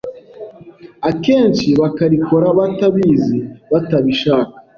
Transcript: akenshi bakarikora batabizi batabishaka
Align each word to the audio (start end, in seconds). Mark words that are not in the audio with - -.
akenshi 1.09 1.67
bakarikora 1.81 2.47
batabizi 2.59 3.37
batabishaka 3.71 4.53